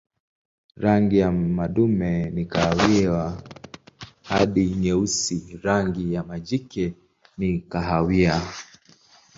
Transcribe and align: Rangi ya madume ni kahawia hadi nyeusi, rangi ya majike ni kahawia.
Rangi 0.77 1.17
ya 1.19 1.31
madume 1.31 2.29
ni 2.29 2.45
kahawia 2.45 3.41
hadi 4.23 4.65
nyeusi, 4.69 5.59
rangi 5.63 6.13
ya 6.13 6.23
majike 6.23 6.93
ni 7.37 7.59
kahawia. 7.59 8.41